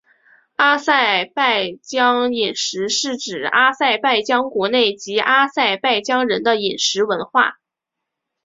[0.55, 7.59] 阿塞拜疆饮食是指阿塞拜疆国内及阿塞拜疆人的饮食文化。